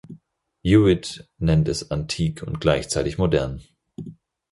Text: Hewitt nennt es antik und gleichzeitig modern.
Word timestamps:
Hewitt 0.63 1.27
nennt 1.37 1.67
es 1.67 1.91
antik 1.91 2.41
und 2.41 2.59
gleichzeitig 2.59 3.19
modern. 3.19 3.61